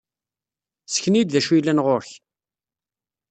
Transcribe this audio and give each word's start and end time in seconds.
Ssken-iyi-d 0.87 1.31
d 1.33 1.39
acu 1.39 1.53
yellan 1.55 1.79
ɣer-k! 1.85 2.09